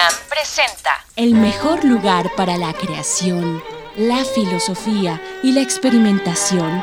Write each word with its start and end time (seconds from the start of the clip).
UNAM 0.00 0.14
presenta 0.28 1.04
El 1.14 1.34
mejor 1.34 1.84
lugar 1.84 2.30
para 2.36 2.56
la 2.56 2.72
creación, 2.72 3.62
la 3.96 4.24
filosofía 4.24 5.20
y 5.42 5.52
la 5.52 5.60
experimentación 5.60 6.82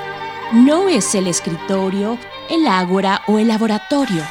no 0.53 0.87
es 0.87 1.15
el 1.15 1.27
escritorio, 1.27 2.19
el 2.49 2.67
ágora 2.67 3.23
o 3.27 3.39
el 3.39 3.47
laboratorio. 3.47 4.23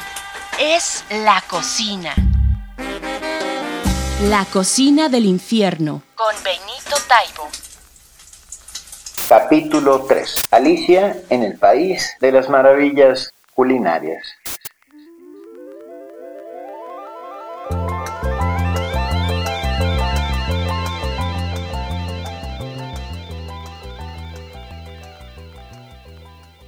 Es 0.60 1.04
la 1.10 1.42
cocina. 1.48 2.14
La 4.22 4.44
cocina 4.44 5.08
del 5.08 5.26
infierno. 5.26 6.02
Con 6.14 6.34
Benito 6.44 6.96
Taibo. 7.08 7.48
Capítulo 9.28 10.04
3. 10.04 10.42
Alicia 10.52 11.16
en 11.30 11.42
el 11.42 11.58
País 11.58 12.16
de 12.20 12.30
las 12.30 12.48
Maravillas 12.48 13.32
Culinarias. 13.52 14.36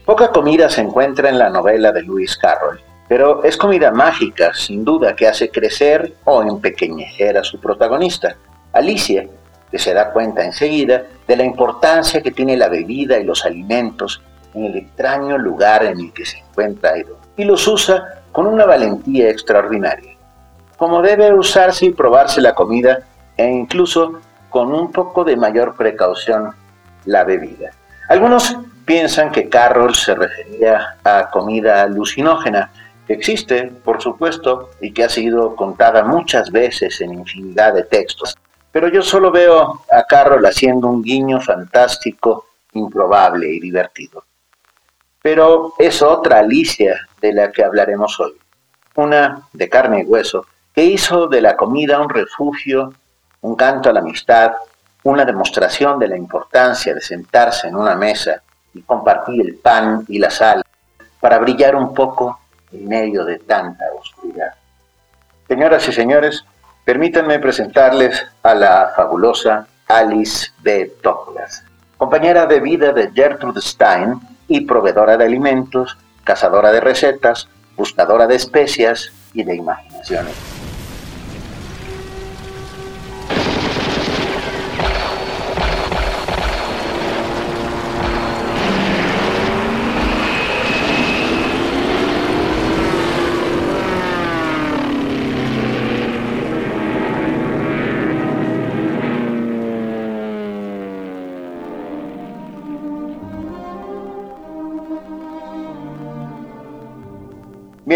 Poca 0.08 0.30
comida 0.30 0.70
se 0.70 0.80
encuentra 0.80 1.28
en 1.28 1.38
la 1.38 1.50
novela 1.50 1.92
de 1.92 2.00
Lewis 2.00 2.38
Carroll, 2.38 2.80
pero 3.08 3.44
es 3.44 3.58
comida 3.58 3.90
mágica, 3.90 4.54
sin 4.54 4.82
duda, 4.82 5.14
que 5.14 5.28
hace 5.28 5.50
crecer 5.50 6.14
o 6.24 6.42
empequeñecer 6.42 7.36
a 7.36 7.44
su 7.44 7.60
protagonista, 7.60 8.34
Alicia, 8.72 9.28
que 9.70 9.78
se 9.78 9.92
da 9.92 10.10
cuenta 10.10 10.42
enseguida 10.42 11.02
de 11.26 11.36
la 11.36 11.44
importancia 11.44 12.22
que 12.22 12.30
tiene 12.30 12.56
la 12.56 12.70
bebida 12.70 13.18
y 13.18 13.24
los 13.24 13.44
alimentos 13.44 14.22
en 14.54 14.64
el 14.64 14.76
extraño 14.76 15.36
lugar 15.36 15.84
en 15.84 16.00
el 16.00 16.12
que 16.14 16.24
se 16.24 16.38
encuentra 16.38 16.96
Edo, 16.96 17.18
y 17.36 17.44
los 17.44 17.68
usa 17.68 18.22
con 18.32 18.46
una 18.46 18.64
valentía 18.64 19.28
extraordinaria, 19.28 20.16
como 20.78 21.02
debe 21.02 21.34
usarse 21.34 21.84
y 21.84 21.90
probarse 21.90 22.40
la 22.40 22.54
comida 22.54 23.00
e 23.36 23.46
incluso 23.46 24.22
con 24.48 24.72
un 24.72 24.90
poco 24.90 25.22
de 25.24 25.36
mayor 25.36 25.76
precaución 25.76 26.54
la 27.04 27.24
bebida. 27.24 27.72
Algunos 28.08 28.56
piensan 28.88 29.30
que 29.30 29.50
Carroll 29.50 29.94
se 29.94 30.14
refería 30.14 30.96
a 31.04 31.28
comida 31.28 31.82
alucinógena, 31.82 32.70
que 33.06 33.12
existe, 33.12 33.70
por 33.84 34.00
supuesto, 34.00 34.70
y 34.80 34.92
que 34.92 35.04
ha 35.04 35.10
sido 35.10 35.54
contada 35.54 36.02
muchas 36.04 36.50
veces 36.50 36.98
en 37.02 37.12
infinidad 37.12 37.74
de 37.74 37.82
textos. 37.82 38.34
Pero 38.72 38.88
yo 38.88 39.02
solo 39.02 39.30
veo 39.30 39.82
a 39.92 40.04
Carroll 40.04 40.46
haciendo 40.46 40.88
un 40.88 41.02
guiño 41.02 41.38
fantástico, 41.38 42.46
improbable 42.72 43.46
y 43.50 43.60
divertido. 43.60 44.24
Pero 45.20 45.74
es 45.78 46.00
otra 46.00 46.38
Alicia 46.38 47.08
de 47.20 47.34
la 47.34 47.52
que 47.52 47.64
hablaremos 47.64 48.18
hoy, 48.18 48.38
una 48.94 49.42
de 49.52 49.68
carne 49.68 50.00
y 50.00 50.04
hueso, 50.04 50.46
que 50.74 50.84
hizo 50.84 51.26
de 51.26 51.42
la 51.42 51.58
comida 51.58 52.00
un 52.00 52.08
refugio, 52.08 52.94
un 53.42 53.54
canto 53.54 53.90
a 53.90 53.92
la 53.92 54.00
amistad, 54.00 54.52
una 55.02 55.26
demostración 55.26 55.98
de 55.98 56.08
la 56.08 56.16
importancia 56.16 56.94
de 56.94 57.02
sentarse 57.02 57.68
en 57.68 57.76
una 57.76 57.94
mesa 57.94 58.42
y 58.74 58.82
compartir 58.82 59.40
el 59.40 59.56
pan 59.56 60.04
y 60.08 60.18
la 60.18 60.30
sal 60.30 60.62
para 61.20 61.38
brillar 61.38 61.74
un 61.76 61.94
poco 61.94 62.38
en 62.72 62.86
medio 62.86 63.24
de 63.24 63.38
tanta 63.38 63.84
oscuridad. 63.98 64.54
Señoras 65.46 65.88
y 65.88 65.92
señores, 65.92 66.44
permítanme 66.84 67.38
presentarles 67.38 68.26
a 68.42 68.54
la 68.54 68.92
fabulosa 68.94 69.66
Alice 69.88 70.48
B. 70.60 70.92
Douglas, 71.02 71.64
compañera 71.96 72.46
de 72.46 72.60
vida 72.60 72.92
de 72.92 73.10
Gertrude 73.12 73.60
Stein 73.60 74.20
y 74.46 74.62
proveedora 74.62 75.16
de 75.16 75.24
alimentos, 75.24 75.96
cazadora 76.24 76.70
de 76.72 76.80
recetas, 76.80 77.48
buscadora 77.76 78.26
de 78.26 78.36
especias 78.36 79.10
y 79.32 79.44
de 79.44 79.56
imaginaciones. 79.56 80.57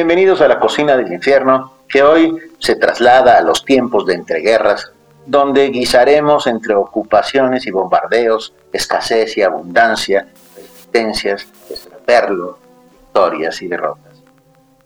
Bienvenidos 0.02 0.40
a 0.40 0.48
la 0.48 0.58
cocina 0.58 0.96
del 0.96 1.12
infierno, 1.12 1.74
que 1.88 2.02
hoy 2.02 2.36
se 2.58 2.74
traslada 2.74 3.38
a 3.38 3.40
los 3.40 3.64
tiempos 3.64 4.04
de 4.04 4.14
entreguerras, 4.14 4.90
donde 5.26 5.66
guisaremos 5.68 6.48
entre 6.48 6.74
ocupaciones 6.74 7.68
y 7.68 7.70
bombardeos, 7.70 8.52
escasez 8.72 9.36
y 9.36 9.42
abundancia, 9.42 10.26
resistencias, 10.56 11.46
extraperlo, 11.70 12.58
victorias 12.90 13.62
y 13.62 13.68
derrotas. 13.68 14.20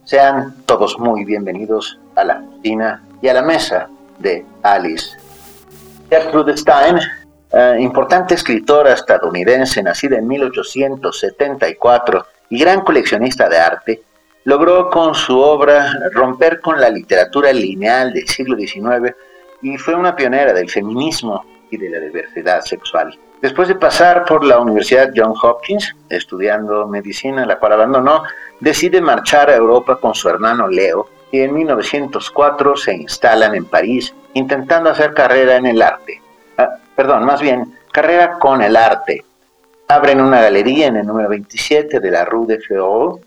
Sean 0.04 0.54
todos 0.66 0.98
muy 0.98 1.24
bienvenidos 1.24 1.98
a 2.14 2.22
la 2.22 2.42
cocina 2.42 3.02
y 3.22 3.28
a 3.28 3.32
la 3.32 3.40
mesa 3.40 3.88
de 4.18 4.44
Alice. 4.62 5.16
Gertrude 6.10 6.58
Stein, 6.58 6.98
eh, 7.52 7.78
importante 7.80 8.34
escritora 8.34 8.92
estadounidense 8.92 9.82
nacida 9.82 10.18
en 10.18 10.28
1874 10.28 12.26
y 12.50 12.58
gran 12.58 12.82
coleccionista 12.82 13.48
de 13.48 13.56
arte, 13.56 14.02
logró 14.46 14.88
con 14.90 15.12
su 15.14 15.38
obra 15.38 15.92
romper 16.12 16.60
con 16.60 16.80
la 16.80 16.88
literatura 16.88 17.52
lineal 17.52 18.12
del 18.12 18.28
siglo 18.28 18.56
XIX 18.56 19.12
y 19.60 19.76
fue 19.76 19.94
una 19.96 20.14
pionera 20.14 20.52
del 20.52 20.70
feminismo 20.70 21.44
y 21.68 21.76
de 21.76 21.90
la 21.90 21.98
diversidad 21.98 22.60
sexual. 22.60 23.18
Después 23.42 23.66
de 23.66 23.74
pasar 23.74 24.24
por 24.24 24.44
la 24.44 24.60
Universidad 24.60 25.10
John 25.14 25.34
Hopkins, 25.42 25.96
estudiando 26.08 26.86
medicina, 26.86 27.44
la 27.44 27.58
cual 27.58 27.72
abandonó, 27.72 28.22
decide 28.60 29.00
marchar 29.00 29.50
a 29.50 29.56
Europa 29.56 29.98
con 30.00 30.14
su 30.14 30.28
hermano 30.28 30.68
Leo 30.68 31.08
y 31.32 31.40
en 31.40 31.52
1904 31.52 32.76
se 32.76 32.94
instalan 32.94 33.56
en 33.56 33.64
París 33.64 34.14
intentando 34.34 34.90
hacer 34.90 35.12
carrera 35.12 35.56
en 35.56 35.66
el 35.66 35.82
arte. 35.82 36.22
Ah, 36.56 36.76
perdón, 36.94 37.24
más 37.24 37.40
bien, 37.40 37.76
carrera 37.90 38.38
con 38.38 38.62
el 38.62 38.76
arte. 38.76 39.24
Abren 39.88 40.20
una 40.20 40.40
galería 40.40 40.86
en 40.86 40.98
el 40.98 41.06
número 41.06 41.28
27 41.30 41.98
de 41.98 42.10
la 42.12 42.24
Rue 42.24 42.46
de 42.46 42.60
Fleury 42.60 43.20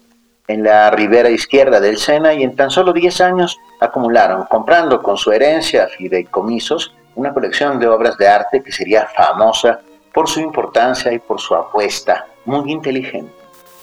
en 0.49 0.63
la 0.63 0.89
ribera 0.89 1.29
izquierda 1.29 1.79
del 1.79 1.97
Sena 1.97 2.33
y 2.33 2.41
en 2.41 2.55
tan 2.55 2.71
solo 2.71 2.91
10 2.91 3.21
años 3.21 3.59
acumularon, 3.79 4.45
comprando 4.45 5.01
con 5.03 5.15
su 5.15 5.31
herencia 5.31 5.87
fideicomisos, 5.87 6.91
una 7.13 7.31
colección 7.31 7.79
de 7.79 7.87
obras 7.87 8.17
de 8.17 8.27
arte 8.27 8.63
que 8.63 8.71
sería 8.71 9.07
famosa 9.15 9.79
por 10.11 10.27
su 10.27 10.39
importancia 10.39 11.13
y 11.13 11.19
por 11.19 11.39
su 11.39 11.53
apuesta 11.53 12.25
muy 12.45 12.71
inteligente. 12.71 13.31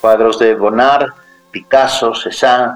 Cuadros 0.01 0.41
de 0.41 0.57
Bonnard, 0.57 1.07
Picasso, 1.53 2.13
Cézanne, 2.17 2.73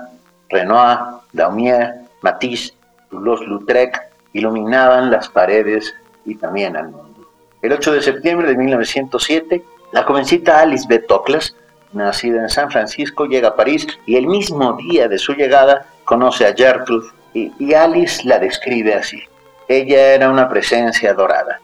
Renoir, 0.49 0.99
Daumier, 1.33 1.95
Matisse, 2.23 2.73
Toulouse-Lautrec 3.11 4.01
iluminaban 4.35 5.11
las 5.11 5.29
paredes 5.29 5.93
y 6.25 6.37
también 6.37 6.77
al 6.77 6.91
mundo. 6.91 7.29
El 7.61 7.73
8 7.73 7.95
de 7.95 8.03
septiembre 8.03 8.47
de 8.47 8.57
1907, 8.57 9.65
la 9.91 10.05
jovencita 10.05 10.61
Alice 10.61 10.87
B. 10.89 11.01
Toklas 11.01 11.57
nacida 11.93 12.43
en 12.43 12.49
San 12.49 12.71
Francisco, 12.71 13.27
llega 13.27 13.49
a 13.49 13.57
París 13.57 13.87
y 14.07 14.17
el 14.17 14.27
mismo 14.27 14.75
día 14.75 15.09
de 15.09 15.19
su 15.19 15.35
llegada 15.35 15.87
conoce 16.05 16.47
a 16.47 16.55
Gertrude 16.55 17.09
y, 17.33 17.75
Alice 17.75 18.27
la 18.27 18.39
describe 18.39 18.95
así. 18.95 19.23
Ella 19.69 20.15
era 20.15 20.29
una 20.29 20.49
presencia 20.49 21.15
dorada, 21.15 21.61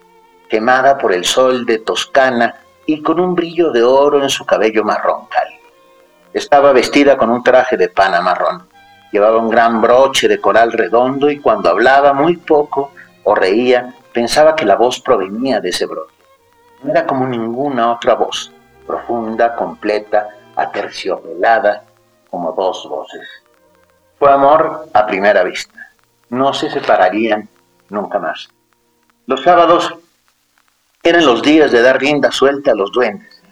quemada 0.49 0.97
por 0.97 1.13
el 1.13 1.25
sol 1.25 1.67
de 1.67 1.79
Toscana 1.79 2.55
y 2.87 3.03
con 3.03 3.19
un 3.19 3.35
brillo 3.35 3.73
de 3.73 3.83
oro 3.83 4.23
en 4.23 4.31
su 4.31 4.47
cabello 4.47 4.85
marrón 4.85 5.27
cálido. 5.27 5.61
Estaba 6.33 6.73
vestida 6.73 7.17
con 7.17 7.31
un 7.31 7.43
traje 7.43 7.77
de 7.77 7.89
pana 7.89 8.21
marrón. 8.21 8.69
Llevaba 9.11 9.39
un 9.39 9.49
gran 9.49 9.81
broche 9.81 10.29
de 10.29 10.41
coral 10.41 10.73
redondo 10.73 11.31
y 11.31 11.41
cuando 11.41 11.71
hablaba 11.71 12.13
muy 12.13 12.37
poco 12.37 12.93
o 13.25 13.35
reía, 13.35 13.95
pensaba 14.13 14.55
que 14.55 14.65
la 14.65 14.77
voz 14.77 15.01
provenía 15.01 15.61
de 15.61 15.71
ese 15.71 15.87
broche. 15.87 16.15
No 16.83 16.93
era 16.93 17.07
como 17.07 17.27
ninguna 17.27 17.93
otra 17.93 18.15
voz 18.15 18.53
profunda, 18.87 19.55
completa, 19.57 20.29
aterciopelada, 20.55 21.85
como 22.31 22.53
dos 22.53 22.87
voces. 22.89 23.29
Fue 24.19 24.33
amor 24.33 24.89
a 24.93 25.07
primera 25.07 25.43
vista. 25.43 25.91
No 26.31 26.53
se 26.55 26.71
separarían 26.71 27.49
nunca 27.89 28.19
más. 28.19 28.49
Los 29.27 29.43
sábados 29.43 29.95
eran 31.03 31.25
los 31.25 31.43
días 31.43 31.71
de 31.71 31.83
dar 31.83 32.01
rienda 32.01 32.33
suelta 32.33 32.73
a 32.73 32.75
los 32.75 32.91
duendes. 32.93 33.43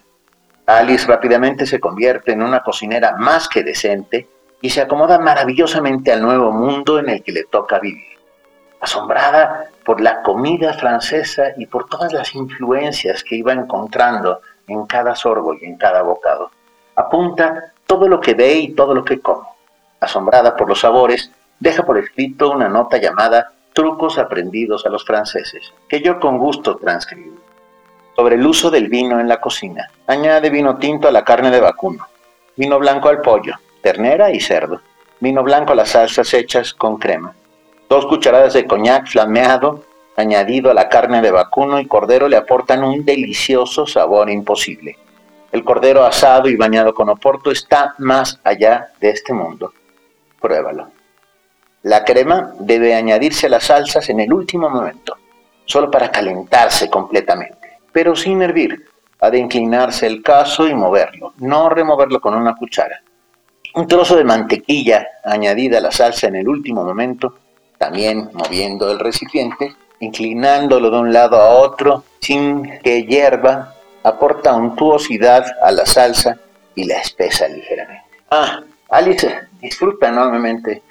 Alice 0.66 1.06
rápidamente 1.06 1.66
se 1.66 1.78
convierte 1.78 2.32
en 2.32 2.42
una 2.42 2.62
cocinera 2.62 3.16
más 3.16 3.48
que 3.48 3.62
decente 3.62 4.28
y 4.60 4.70
se 4.70 4.80
acomoda 4.80 5.18
maravillosamente 5.18 6.10
al 6.10 6.22
nuevo 6.22 6.50
mundo 6.50 6.98
en 6.98 7.10
el 7.10 7.22
que 7.22 7.32
le 7.32 7.44
toca 7.44 7.78
vivir. 7.78 8.18
Asombrada 8.80 9.70
por 9.84 10.00
la 10.00 10.22
comida 10.22 10.72
francesa 10.72 11.48
y 11.56 11.66
por 11.66 11.86
todas 11.86 12.12
las 12.12 12.34
influencias 12.34 13.22
que 13.22 13.36
iba 13.36 13.52
encontrando 13.52 14.40
en 14.68 14.86
cada 14.86 15.14
sorbo 15.14 15.54
y 15.54 15.64
en 15.64 15.76
cada 15.76 16.02
bocado. 16.02 16.50
Apunta 16.96 17.72
todo 17.86 18.08
lo 18.08 18.20
que 18.20 18.34
ve 18.34 18.54
y 18.54 18.74
todo 18.74 18.94
lo 18.94 19.04
que 19.04 19.20
come. 19.20 19.46
Asombrada 20.00 20.56
por 20.56 20.68
los 20.68 20.80
sabores, 20.80 21.30
deja 21.60 21.84
por 21.84 21.98
escrito 21.98 22.50
una 22.50 22.68
nota 22.68 22.98
llamada 22.98 23.52
trucos 23.72 24.18
aprendidos 24.18 24.86
a 24.86 24.88
los 24.88 25.04
franceses, 25.04 25.72
que 25.88 26.00
yo 26.00 26.20
con 26.20 26.38
gusto 26.38 26.76
transcribo. 26.76 27.36
Sobre 28.16 28.36
el 28.36 28.46
uso 28.46 28.70
del 28.70 28.88
vino 28.88 29.18
en 29.18 29.28
la 29.28 29.40
cocina. 29.40 29.90
Añade 30.06 30.50
vino 30.50 30.76
tinto 30.76 31.08
a 31.08 31.12
la 31.12 31.24
carne 31.24 31.50
de 31.50 31.60
vacuno, 31.60 32.06
vino 32.56 32.78
blanco 32.78 33.08
al 33.08 33.20
pollo, 33.20 33.54
ternera 33.82 34.30
y 34.30 34.40
cerdo, 34.40 34.80
vino 35.18 35.42
blanco 35.42 35.72
a 35.72 35.76
las 35.76 35.90
salsas 35.90 36.32
hechas 36.32 36.72
con 36.72 36.98
crema, 36.98 37.34
dos 37.88 38.06
cucharadas 38.06 38.54
de 38.54 38.66
coñac 38.66 39.08
flameado 39.08 39.82
añadido 40.16 40.70
a 40.70 40.74
la 40.74 40.88
carne 40.88 41.20
de 41.20 41.30
vacuno 41.30 41.80
y 41.80 41.86
cordero 41.86 42.28
le 42.28 42.36
aportan 42.36 42.84
un 42.84 43.04
delicioso 43.04 43.86
sabor 43.86 44.30
imposible. 44.30 44.96
El 45.52 45.64
cordero 45.64 46.04
asado 46.04 46.48
y 46.48 46.56
bañado 46.56 46.94
con 46.94 47.08
oporto 47.08 47.50
está 47.50 47.94
más 47.98 48.40
allá 48.42 48.88
de 49.00 49.10
este 49.10 49.32
mundo. 49.32 49.72
Pruébalo. 50.40 50.88
La 51.82 52.04
crema 52.04 52.52
debe 52.58 52.94
añadirse 52.94 53.46
a 53.46 53.50
las 53.50 53.64
salsas 53.64 54.08
en 54.08 54.20
el 54.20 54.32
último 54.32 54.68
momento, 54.70 55.16
solo 55.64 55.90
para 55.90 56.10
calentarse 56.10 56.88
completamente, 56.88 57.78
pero 57.92 58.16
sin 58.16 58.42
hervir. 58.42 58.86
Ha 59.20 59.30
de 59.30 59.38
inclinarse 59.38 60.06
el 60.06 60.22
caso 60.22 60.66
y 60.66 60.74
moverlo, 60.74 61.34
no 61.38 61.68
removerlo 61.68 62.20
con 62.20 62.34
una 62.34 62.56
cuchara. 62.56 63.00
Un 63.74 63.86
trozo 63.86 64.16
de 64.16 64.24
mantequilla 64.24 65.06
añadida 65.24 65.78
a 65.78 65.80
la 65.80 65.92
salsa 65.92 66.26
en 66.26 66.36
el 66.36 66.48
último 66.48 66.84
momento, 66.84 67.36
también 67.78 68.30
moviendo 68.32 68.90
el 68.90 68.98
recipiente, 68.98 69.74
inclinándolo 70.00 70.90
de 70.90 70.98
un 70.98 71.12
lado 71.12 71.36
a 71.36 71.50
otro 71.50 72.04
sin 72.20 72.80
que 72.80 73.04
hierva, 73.04 73.74
aporta 74.02 74.54
untuosidad 74.54 75.44
a 75.62 75.70
la 75.70 75.86
salsa 75.86 76.36
y 76.74 76.84
la 76.84 77.00
espesa 77.00 77.48
ligeramente. 77.48 78.04
Ah, 78.30 78.62
Alice 78.90 79.48
disfruta 79.60 80.08
enormemente 80.08 80.82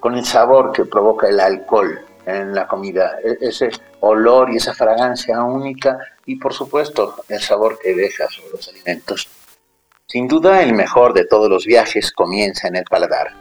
con 0.00 0.14
el 0.14 0.24
sabor 0.24 0.72
que 0.72 0.84
provoca 0.84 1.28
el 1.28 1.40
alcohol 1.40 2.00
en 2.26 2.54
la 2.54 2.66
comida, 2.66 3.18
e-, 3.24 3.38
ese 3.40 3.70
olor 4.00 4.52
y 4.52 4.56
esa 4.56 4.74
fragancia 4.74 5.42
única 5.42 5.98
y 6.26 6.36
por 6.36 6.52
supuesto 6.52 7.14
el 7.28 7.40
sabor 7.40 7.78
que 7.78 7.94
deja 7.94 8.28
sobre 8.28 8.50
los 8.50 8.68
alimentos. 8.68 9.28
Sin 10.06 10.28
duda 10.28 10.62
el 10.62 10.72
mejor 10.72 11.12
de 11.14 11.24
todos 11.24 11.48
los 11.48 11.66
viajes 11.66 12.12
comienza 12.12 12.68
en 12.68 12.76
el 12.76 12.84
paladar. 12.84 13.32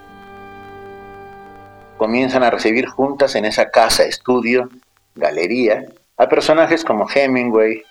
Comienzan 1.98 2.44
a 2.44 2.52
recibir 2.52 2.88
juntas 2.88 3.36
en 3.36 3.46
esa 3.46 3.70
casa 3.70 4.04
estudio 4.04 4.70
galería 5.16 5.86
a 6.18 6.28
personajes 6.28 6.84
como 6.84 7.08
Hemingway, 7.10 7.82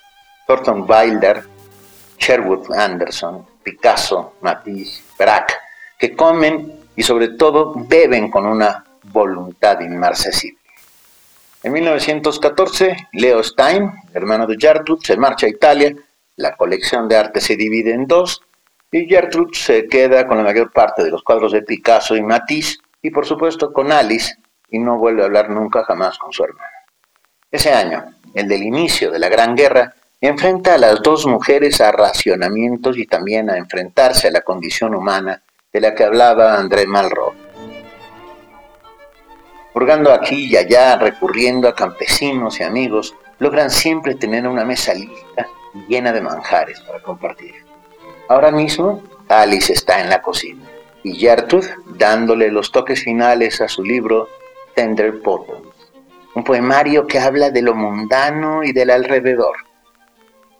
Thornton 0.46 0.86
Wilder, 0.88 1.42
Sherwood 2.18 2.72
Anderson, 2.72 3.46
Picasso, 3.62 4.34
Matisse, 4.42 5.02
Braque, 5.18 5.54
que 5.98 6.14
comen 6.14 6.80
y 6.96 7.02
sobre 7.02 7.28
todo 7.28 7.74
beben 7.74 8.30
con 8.30 8.46
una 8.46 8.84
voluntad 9.04 9.80
inmarcesible. 9.80 10.58
En 11.62 11.72
1914, 11.72 13.08
Leo 13.12 13.42
Stein, 13.42 13.90
hermano 14.12 14.46
de 14.46 14.56
Gertrude, 14.58 15.00
se 15.02 15.16
marcha 15.16 15.46
a 15.46 15.50
Italia, 15.50 15.94
la 16.36 16.56
colección 16.56 17.08
de 17.08 17.16
arte 17.16 17.40
se 17.40 17.56
divide 17.56 17.92
en 17.94 18.06
dos, 18.06 18.42
y 18.92 19.06
Gertrude 19.06 19.54
se 19.54 19.88
queda 19.88 20.26
con 20.26 20.36
la 20.36 20.44
mayor 20.44 20.70
parte 20.72 21.02
de 21.02 21.10
los 21.10 21.22
cuadros 21.22 21.52
de 21.52 21.62
Picasso 21.62 22.16
y 22.16 22.22
Matisse, 22.22 22.78
y 23.00 23.10
por 23.10 23.24
supuesto 23.24 23.72
con 23.72 23.92
Alice, 23.92 24.34
y 24.68 24.78
no 24.78 24.98
vuelve 24.98 25.22
a 25.22 25.26
hablar 25.26 25.48
nunca 25.50 25.84
jamás 25.84 26.18
con 26.18 26.32
su 26.32 26.44
hermano. 26.44 26.73
Ese 27.54 27.72
año, 27.72 28.04
el 28.34 28.48
del 28.48 28.64
inicio 28.64 29.12
de 29.12 29.20
la 29.20 29.28
Gran 29.28 29.54
Guerra, 29.54 29.94
enfrenta 30.20 30.74
a 30.74 30.78
las 30.78 31.00
dos 31.02 31.24
mujeres 31.24 31.80
a 31.80 31.92
racionamientos 31.92 32.98
y 32.98 33.06
también 33.06 33.48
a 33.48 33.56
enfrentarse 33.56 34.26
a 34.26 34.32
la 34.32 34.40
condición 34.40 34.92
humana 34.92 35.40
de 35.72 35.80
la 35.80 35.94
que 35.94 36.02
hablaba 36.02 36.58
André 36.58 36.84
Malraux. 36.84 37.36
Purgando 39.72 40.12
aquí 40.12 40.46
y 40.46 40.56
allá, 40.56 40.96
recurriendo 40.96 41.68
a 41.68 41.76
campesinos 41.76 42.58
y 42.58 42.64
amigos, 42.64 43.14
logran 43.38 43.70
siempre 43.70 44.16
tener 44.16 44.48
una 44.48 44.64
mesa 44.64 44.92
lista 44.92 45.46
y 45.74 45.86
llena 45.86 46.12
de 46.12 46.22
manjares 46.22 46.80
para 46.80 46.98
compartir. 47.04 47.54
Ahora 48.28 48.50
mismo, 48.50 49.00
Alice 49.28 49.72
está 49.72 50.00
en 50.00 50.10
la 50.10 50.20
cocina 50.20 50.64
y 51.04 51.14
Gertrude 51.14 51.72
dándole 51.86 52.50
los 52.50 52.72
toques 52.72 53.04
finales 53.04 53.60
a 53.60 53.68
su 53.68 53.84
libro 53.84 54.28
Tender 54.74 55.12
Bottom 55.22 55.73
un 56.34 56.42
poemario 56.42 57.06
que 57.06 57.18
habla 57.18 57.50
de 57.50 57.62
lo 57.62 57.74
mundano 57.74 58.64
y 58.64 58.72
del 58.72 58.90
alrededor, 58.90 59.56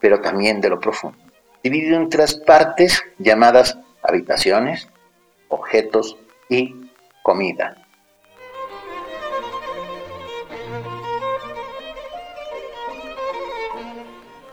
pero 0.00 0.20
también 0.20 0.60
de 0.60 0.70
lo 0.70 0.78
profundo, 0.78 1.18
dividido 1.62 1.96
en 1.96 2.08
tres 2.08 2.34
partes 2.34 3.02
llamadas 3.18 3.76
habitaciones, 4.02 4.88
objetos 5.48 6.16
y 6.48 6.74
comida. 7.22 7.76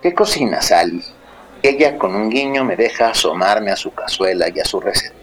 ¿Qué 0.01 0.15
cocina 0.15 0.61
Sally? 0.61 1.03
Ella 1.61 1.99
con 1.99 2.15
un 2.15 2.29
guiño 2.31 2.63
me 2.63 2.75
deja 2.75 3.09
asomarme 3.09 3.69
a 3.69 3.75
su 3.75 3.93
cazuela 3.93 4.47
y 4.49 4.59
a 4.59 4.65
su 4.65 4.79
receta. 4.79 5.13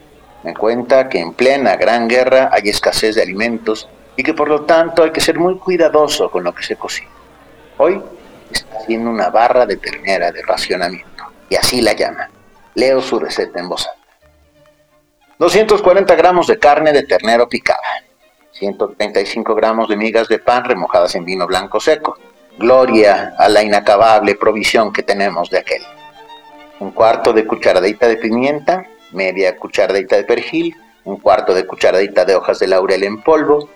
Me 0.44 0.54
cuenta 0.54 1.08
que 1.08 1.18
en 1.18 1.32
plena 1.32 1.74
gran 1.74 2.06
guerra 2.06 2.50
hay 2.52 2.68
escasez 2.68 3.16
de 3.16 3.22
alimentos 3.22 3.88
y 4.18 4.24
que 4.24 4.34
por 4.34 4.48
lo 4.48 4.62
tanto 4.62 5.04
hay 5.04 5.12
que 5.12 5.20
ser 5.20 5.38
muy 5.38 5.58
cuidadoso 5.58 6.28
con 6.28 6.42
lo 6.42 6.52
que 6.52 6.64
se 6.64 6.74
cocina. 6.74 7.08
Hoy 7.76 8.02
está 8.50 8.78
haciendo 8.78 9.10
una 9.10 9.30
barra 9.30 9.64
de 9.64 9.76
ternera 9.76 10.32
de 10.32 10.42
racionamiento 10.42 11.24
y 11.48 11.54
así 11.54 11.80
la 11.80 11.92
llama. 11.92 12.28
Leo 12.74 13.00
su 13.00 13.20
receta 13.20 13.60
en 13.60 13.68
voz 13.68 13.86
alta. 13.86 14.26
240 15.38 16.16
gramos 16.16 16.48
de 16.48 16.58
carne 16.58 16.92
de 16.92 17.04
ternero 17.04 17.48
picada, 17.48 17.78
135 18.54 19.54
gramos 19.54 19.88
de 19.88 19.96
migas 19.96 20.26
de 20.26 20.40
pan 20.40 20.64
remojadas 20.64 21.14
en 21.14 21.24
vino 21.24 21.46
blanco 21.46 21.78
seco. 21.78 22.18
Gloria 22.58 23.36
a 23.38 23.48
la 23.48 23.62
inacabable 23.62 24.34
provisión 24.34 24.92
que 24.92 25.04
tenemos 25.04 25.48
de 25.48 25.58
aquel. 25.58 25.82
Un 26.80 26.90
cuarto 26.90 27.32
de 27.32 27.46
cucharadita 27.46 28.08
de 28.08 28.16
pimienta, 28.16 28.84
media 29.12 29.56
cucharadita 29.56 30.16
de 30.16 30.24
perejil, 30.24 30.74
un 31.04 31.18
cuarto 31.18 31.54
de 31.54 31.64
cucharadita 31.64 32.24
de 32.24 32.34
hojas 32.34 32.58
de 32.58 32.66
laurel 32.66 33.04
en 33.04 33.22
polvo, 33.22 33.68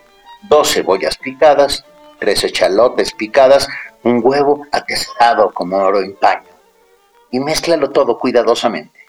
dos 0.43 0.73
cebollas 0.73 1.17
picadas, 1.17 1.85
tres 2.19 2.43
echalotes 2.43 3.13
picadas, 3.13 3.67
un 4.03 4.21
huevo 4.23 4.65
atestado 4.71 5.51
como 5.51 5.77
oro 5.77 6.01
en 6.01 6.15
paño. 6.15 6.49
Y 7.31 7.39
mézclalo 7.39 7.89
todo 7.89 8.17
cuidadosamente, 8.17 8.99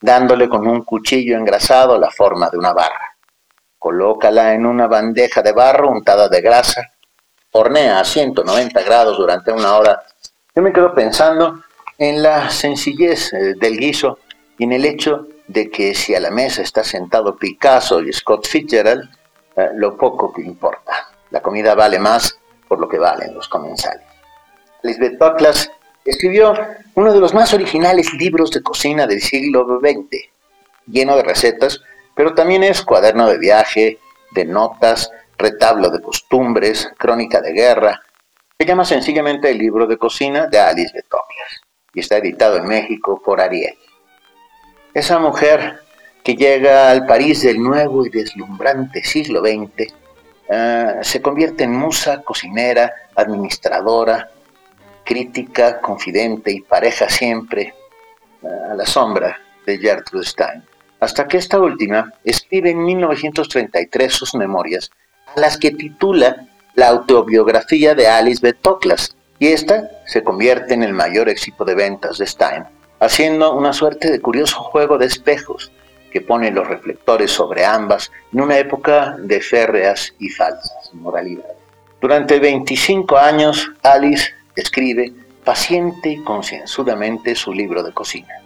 dándole 0.00 0.48
con 0.48 0.66
un 0.66 0.82
cuchillo 0.82 1.36
engrasado 1.36 1.98
la 1.98 2.10
forma 2.10 2.48
de 2.50 2.58
una 2.58 2.72
barra. 2.72 3.16
Colócala 3.78 4.54
en 4.54 4.66
una 4.66 4.86
bandeja 4.86 5.42
de 5.42 5.52
barro 5.52 5.90
untada 5.90 6.28
de 6.28 6.40
grasa, 6.40 6.92
hornea 7.50 8.00
a 8.00 8.04
190 8.04 8.82
grados 8.82 9.18
durante 9.18 9.52
una 9.52 9.76
hora. 9.76 10.02
Yo 10.54 10.62
me 10.62 10.72
quedo 10.72 10.94
pensando 10.94 11.62
en 11.98 12.22
la 12.22 12.50
sencillez 12.50 13.32
eh, 13.32 13.54
del 13.58 13.78
guiso 13.78 14.18
y 14.58 14.64
en 14.64 14.72
el 14.72 14.84
hecho 14.84 15.26
de 15.48 15.70
que 15.70 15.94
si 15.94 16.14
a 16.14 16.20
la 16.20 16.30
mesa 16.30 16.62
está 16.62 16.84
sentado 16.84 17.36
Picasso 17.36 18.00
y 18.00 18.12
Scott 18.12 18.46
Fitzgerald, 18.46 19.10
eh, 19.56 19.70
lo 19.74 19.96
poco 19.96 20.32
que 20.32 20.42
importa. 20.42 21.08
La 21.30 21.40
comida 21.40 21.74
vale 21.74 21.98
más 21.98 22.38
por 22.68 22.80
lo 22.80 22.88
que 22.88 22.98
valen 22.98 23.34
los 23.34 23.48
comensales. 23.48 24.06
Lisbeth 24.82 25.18
Toklas 25.18 25.70
escribió 26.04 26.54
uno 26.94 27.12
de 27.12 27.20
los 27.20 27.34
más 27.34 27.54
originales 27.54 28.12
libros 28.14 28.50
de 28.50 28.62
cocina 28.62 29.06
del 29.06 29.20
siglo 29.20 29.80
XX, 29.80 30.28
lleno 30.86 31.16
de 31.16 31.22
recetas, 31.22 31.80
pero 32.14 32.34
también 32.34 32.62
es 32.62 32.82
cuaderno 32.82 33.28
de 33.28 33.38
viaje, 33.38 33.98
de 34.32 34.44
notas, 34.44 35.10
retablo 35.38 35.90
de 35.90 36.00
costumbres, 36.00 36.90
crónica 36.98 37.40
de 37.40 37.52
guerra. 37.52 38.02
Se 38.58 38.66
llama 38.66 38.84
sencillamente 38.84 39.50
el 39.50 39.58
libro 39.58 39.86
de 39.86 39.98
cocina 39.98 40.46
de 40.46 40.58
Alice 40.58 40.92
de 40.94 41.02
Toklas 41.02 41.60
y 41.94 42.00
está 42.00 42.16
editado 42.18 42.56
en 42.56 42.66
México 42.66 43.20
por 43.24 43.40
Ariel. 43.40 43.76
Esa 44.94 45.18
mujer 45.18 45.80
que 46.22 46.36
llega 46.36 46.90
al 46.90 47.06
París 47.06 47.42
del 47.42 47.62
nuevo 47.62 48.06
y 48.06 48.10
deslumbrante 48.10 49.02
siglo 49.02 49.40
XX, 49.40 49.92
ah, 50.50 50.94
se 51.02 51.20
convierte 51.20 51.64
en 51.64 51.72
musa, 51.72 52.22
cocinera, 52.22 52.92
administradora, 53.16 54.30
crítica, 55.04 55.80
confidente 55.80 56.52
y 56.52 56.60
pareja 56.60 57.08
siempre 57.08 57.74
ah, 58.44 58.72
a 58.72 58.74
la 58.74 58.86
sombra 58.86 59.40
de 59.66 59.78
Gertrude 59.78 60.24
Stein. 60.24 60.62
Hasta 61.00 61.26
que 61.26 61.38
esta 61.38 61.58
última 61.58 62.12
escribe 62.22 62.70
en 62.70 62.84
1933 62.84 64.12
sus 64.12 64.34
memorias, 64.34 64.90
a 65.34 65.40
las 65.40 65.56
que 65.56 65.72
titula 65.72 66.46
La 66.74 66.88
autobiografía 66.88 67.96
de 67.96 68.06
Alice 68.06 68.40
B. 68.40 68.52
Toklas, 68.52 69.16
y 69.40 69.48
esta 69.48 69.90
se 70.06 70.22
convierte 70.22 70.74
en 70.74 70.84
el 70.84 70.92
mayor 70.92 71.28
éxito 71.28 71.64
de 71.64 71.74
ventas 71.74 72.18
de 72.18 72.26
Stein, 72.26 72.64
haciendo 73.00 73.52
una 73.52 73.72
suerte 73.72 74.12
de 74.12 74.20
curioso 74.20 74.60
juego 74.60 74.96
de 74.98 75.06
espejos 75.06 75.72
que 76.12 76.20
pone 76.20 76.50
los 76.50 76.68
reflectores 76.68 77.30
sobre 77.30 77.64
ambas 77.64 78.12
en 78.32 78.42
una 78.42 78.58
época 78.58 79.16
de 79.18 79.40
férreas 79.40 80.14
y 80.18 80.28
falsas 80.28 80.90
moralidades. 80.92 81.56
Durante 82.00 82.38
25 82.38 83.16
años, 83.16 83.70
Alice 83.82 84.30
escribe 84.54 85.12
paciente 85.44 86.10
y 86.10 86.22
concienzudamente 86.22 87.34
su 87.34 87.52
libro 87.52 87.82
de 87.82 87.92
cocina, 87.92 88.42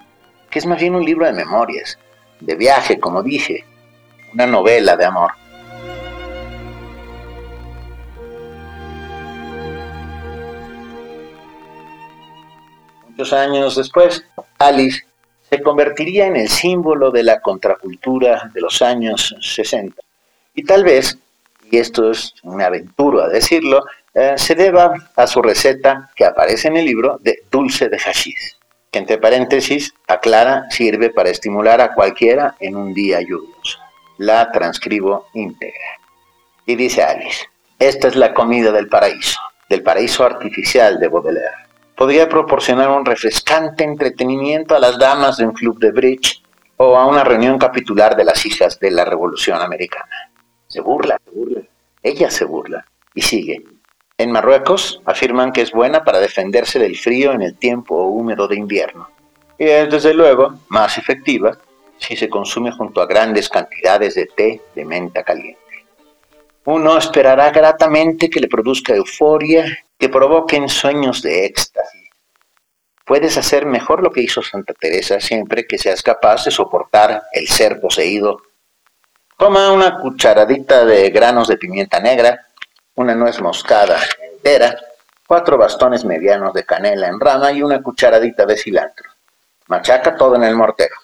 que 0.48 0.60
es 0.60 0.66
más 0.66 0.80
bien 0.80 0.94
un 0.94 1.04
libro 1.04 1.26
de 1.26 1.32
memorias, 1.32 1.98
de 2.40 2.54
viaje, 2.54 3.00
como 3.00 3.22
dije, 3.22 3.64
una 4.32 4.46
novela 4.46 4.96
de 4.96 5.04
amor. 5.04 5.32
Muchos 13.08 13.32
años 13.32 13.76
después, 13.76 14.24
Alice 14.58 15.05
se 15.48 15.62
convertiría 15.62 16.26
en 16.26 16.36
el 16.36 16.48
símbolo 16.48 17.10
de 17.10 17.22
la 17.22 17.40
contracultura 17.40 18.50
de 18.52 18.60
los 18.60 18.82
años 18.82 19.34
60. 19.40 20.00
Y 20.54 20.64
tal 20.64 20.84
vez, 20.84 21.18
y 21.70 21.78
esto 21.78 22.10
es 22.10 22.34
una 22.42 22.66
aventura 22.66 23.26
a 23.26 23.28
decirlo, 23.28 23.84
eh, 24.14 24.34
se 24.36 24.54
deba 24.54 24.94
a 25.14 25.26
su 25.26 25.42
receta 25.42 26.10
que 26.16 26.24
aparece 26.24 26.68
en 26.68 26.76
el 26.76 26.86
libro 26.86 27.18
de 27.20 27.42
dulce 27.50 27.88
de 27.88 27.98
hashish, 27.98 28.56
que 28.90 28.98
entre 28.98 29.18
paréntesis 29.18 29.94
aclara 30.08 30.64
sirve 30.70 31.10
para 31.10 31.30
estimular 31.30 31.80
a 31.80 31.94
cualquiera 31.94 32.56
en 32.60 32.76
un 32.76 32.94
día 32.94 33.20
lluvioso. 33.20 33.78
La 34.18 34.50
transcribo 34.50 35.26
íntegra. 35.34 35.98
Y 36.64 36.74
dice 36.74 37.02
Alice, 37.02 37.46
esta 37.78 38.08
es 38.08 38.16
la 38.16 38.32
comida 38.32 38.72
del 38.72 38.88
paraíso, 38.88 39.38
del 39.68 39.82
paraíso 39.82 40.24
artificial 40.24 40.98
de 40.98 41.08
Baudelaire 41.08 41.65
podría 41.96 42.28
proporcionar 42.28 42.90
un 42.90 43.04
refrescante 43.04 43.82
entretenimiento 43.82 44.76
a 44.76 44.78
las 44.78 44.98
damas 44.98 45.38
de 45.38 45.46
un 45.46 45.52
club 45.52 45.78
de 45.78 45.92
bridge 45.92 46.42
o 46.76 46.96
a 46.96 47.06
una 47.06 47.24
reunión 47.24 47.58
capitular 47.58 48.14
de 48.14 48.24
las 48.24 48.44
hijas 48.44 48.78
de 48.78 48.90
la 48.90 49.04
Revolución 49.04 49.60
Americana. 49.60 50.30
Se 50.68 50.80
burla, 50.80 51.18
se 51.24 51.30
burla. 51.30 51.62
Ella 52.02 52.30
se 52.30 52.44
burla. 52.44 52.86
Y 53.14 53.22
sigue. 53.22 53.64
En 54.18 54.30
Marruecos 54.30 55.00
afirman 55.06 55.52
que 55.52 55.62
es 55.62 55.72
buena 55.72 56.04
para 56.04 56.20
defenderse 56.20 56.78
del 56.78 56.96
frío 56.96 57.32
en 57.32 57.42
el 57.42 57.56
tiempo 57.56 58.04
húmedo 58.04 58.46
de 58.46 58.56
invierno. 58.56 59.08
Y 59.58 59.64
es 59.64 59.90
desde 59.90 60.12
luego 60.12 60.54
más 60.68 60.98
efectiva 60.98 61.56
si 61.98 62.14
se 62.14 62.28
consume 62.28 62.72
junto 62.72 63.00
a 63.00 63.06
grandes 63.06 63.48
cantidades 63.48 64.14
de 64.14 64.26
té 64.26 64.60
de 64.74 64.84
menta 64.84 65.22
caliente. 65.22 65.60
Uno 66.64 66.98
esperará 66.98 67.50
gratamente 67.50 68.28
que 68.28 68.40
le 68.40 68.48
produzca 68.48 68.94
euforia 68.94 69.64
que 69.98 70.08
provoquen 70.08 70.68
sueños 70.68 71.22
de 71.22 71.46
éxtasis. 71.46 72.10
Puedes 73.04 73.38
hacer 73.38 73.66
mejor 73.66 74.02
lo 74.02 74.10
que 74.10 74.22
hizo 74.22 74.42
Santa 74.42 74.74
Teresa 74.74 75.20
siempre 75.20 75.66
que 75.66 75.78
seas 75.78 76.02
capaz 76.02 76.44
de 76.44 76.50
soportar 76.50 77.22
el 77.32 77.46
ser 77.46 77.80
poseído. 77.80 78.42
Toma 79.38 79.70
una 79.70 79.98
cucharadita 80.00 80.84
de 80.84 81.10
granos 81.10 81.46
de 81.46 81.56
pimienta 81.56 82.00
negra, 82.00 82.48
una 82.96 83.14
nuez 83.14 83.40
moscada 83.40 84.00
entera, 84.32 84.76
cuatro 85.26 85.56
bastones 85.56 86.04
medianos 86.04 86.52
de 86.52 86.64
canela 86.64 87.08
en 87.08 87.20
rama 87.20 87.52
y 87.52 87.62
una 87.62 87.82
cucharadita 87.82 88.44
de 88.44 88.56
cilantro. 88.56 89.08
Machaca 89.68 90.16
todo 90.16 90.36
en 90.36 90.44
el 90.44 90.56
mortero. 90.56 90.96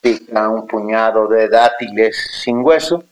Pica 0.00 0.48
un 0.48 0.66
puñado 0.66 1.28
de 1.28 1.48
dátiles 1.48 2.40
sin 2.42 2.64
hueso, 2.64 3.04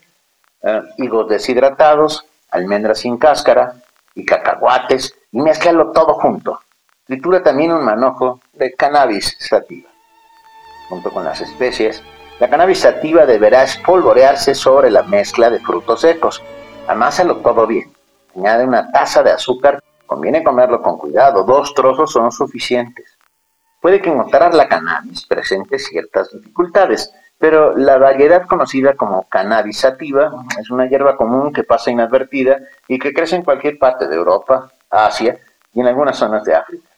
eh, 0.62 0.82
higos 0.98 1.28
deshidratados, 1.28 2.24
almendras 2.50 3.00
sin 3.00 3.18
cáscara 3.18 3.74
y 4.14 4.24
cacahuates 4.24 5.14
y 5.32 5.40
mezclalo 5.40 5.90
todo 5.90 6.14
junto. 6.14 6.60
Tritura 7.06 7.42
también 7.42 7.72
un 7.72 7.84
manojo 7.84 8.40
de 8.52 8.72
cannabis 8.74 9.36
sativa. 9.40 9.88
Junto 10.88 11.10
con 11.10 11.24
las 11.24 11.40
especies, 11.40 12.02
la 12.38 12.48
cannabis 12.48 12.80
sativa 12.80 13.26
deberá 13.26 13.64
espolvorearse 13.64 14.54
sobre 14.54 14.90
la 14.90 15.02
mezcla 15.02 15.50
de 15.50 15.58
frutos 15.58 16.02
secos. 16.02 16.42
Amásalo 16.86 17.38
todo 17.38 17.66
bien. 17.66 17.92
Añade 18.36 18.64
una 18.64 18.90
taza 18.90 19.22
de 19.22 19.30
azúcar. 19.30 19.82
Conviene 20.06 20.44
comerlo 20.44 20.82
con 20.82 20.98
cuidado. 20.98 21.44
Dos 21.44 21.74
trozos 21.74 22.12
son 22.12 22.30
suficientes. 22.30 23.18
Puede 23.80 24.00
que 24.00 24.10
encontrar 24.10 24.54
la 24.54 24.68
cannabis 24.68 25.26
presente 25.26 25.78
ciertas 25.78 26.30
dificultades, 26.30 27.12
pero 27.38 27.76
la 27.76 27.98
variedad 27.98 28.46
conocida 28.46 28.94
como 28.94 29.28
cannabis 29.28 29.80
sativa 29.80 30.32
es 30.60 30.70
una 30.70 30.88
hierba 30.88 31.16
común 31.16 31.52
que 31.52 31.64
pasa 31.64 31.90
inadvertida 31.90 32.58
y 32.86 33.00
que 33.00 33.12
crece 33.12 33.34
en 33.34 33.42
cualquier 33.42 33.78
parte 33.78 34.06
de 34.06 34.14
Europa, 34.14 34.70
Asia 34.92 35.38
y 35.72 35.80
en 35.80 35.86
algunas 35.86 36.18
zonas 36.18 36.44
de 36.44 36.54
África. 36.54 36.88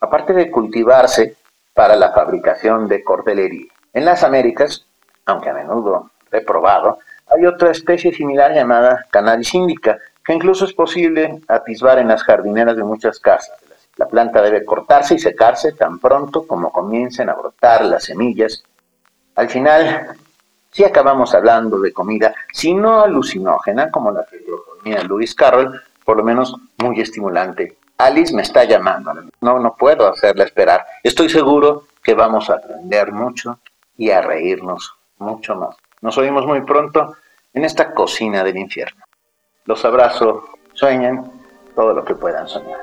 Aparte 0.00 0.32
de 0.32 0.50
cultivarse 0.50 1.36
para 1.74 1.96
la 1.96 2.12
fabricación 2.12 2.86
de 2.88 3.02
cordelería. 3.02 3.72
En 3.92 4.04
las 4.04 4.22
Américas, 4.22 4.86
aunque 5.26 5.50
a 5.50 5.54
menudo 5.54 6.10
reprobado, 6.30 6.98
hay 7.26 7.46
otra 7.46 7.70
especie 7.70 8.12
similar 8.12 8.52
llamada 8.54 9.06
cannabis 9.10 9.54
indica, 9.54 9.98
que 10.24 10.34
incluso 10.34 10.64
es 10.64 10.72
posible 10.72 11.40
atisbar 11.48 11.98
en 11.98 12.08
las 12.08 12.22
jardineras 12.22 12.76
de 12.76 12.84
muchas 12.84 13.18
casas. 13.18 13.56
La 13.96 14.06
planta 14.06 14.42
debe 14.42 14.64
cortarse 14.64 15.14
y 15.14 15.18
secarse 15.18 15.72
tan 15.72 15.98
pronto 15.98 16.46
como 16.46 16.70
comiencen 16.70 17.28
a 17.28 17.34
brotar 17.34 17.84
las 17.84 18.04
semillas. 18.04 18.62
Al 19.34 19.48
final, 19.48 20.16
si 20.70 20.84
acabamos 20.84 21.34
hablando 21.34 21.80
de 21.80 21.92
comida, 21.92 22.34
si 22.52 22.74
no 22.74 23.00
alucinógena, 23.00 23.90
como 23.90 24.10
la 24.10 24.24
que 24.24 24.38
proponía 24.38 25.02
Lewis 25.02 25.34
Carroll, 25.34 25.80
por 26.08 26.16
lo 26.16 26.24
menos 26.24 26.56
muy 26.78 27.02
estimulante. 27.02 27.76
Alice 27.98 28.34
me 28.34 28.40
está 28.40 28.64
llamando, 28.64 29.12
no, 29.42 29.58
no 29.58 29.74
puedo 29.74 30.08
hacerla 30.08 30.44
esperar. 30.44 30.86
Estoy 31.02 31.28
seguro 31.28 31.82
que 32.02 32.14
vamos 32.14 32.48
a 32.48 32.54
aprender 32.54 33.12
mucho 33.12 33.58
y 33.98 34.08
a 34.08 34.22
reírnos 34.22 34.90
mucho 35.18 35.54
más. 35.54 35.76
Nos 36.00 36.16
oímos 36.16 36.46
muy 36.46 36.62
pronto 36.62 37.14
en 37.52 37.66
esta 37.66 37.92
cocina 37.92 38.42
del 38.42 38.56
infierno. 38.56 39.04
Los 39.66 39.84
abrazo, 39.84 40.44
sueñen 40.72 41.30
todo 41.74 41.92
lo 41.92 42.02
que 42.06 42.14
puedan 42.14 42.48
soñar. 42.48 42.80